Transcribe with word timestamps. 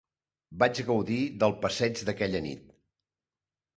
Vaig 0.61 0.81
gaudir 0.87 1.19
del 1.43 1.55
passeig 1.67 2.03
d'aquella 2.11 2.45
nit. 2.47 2.65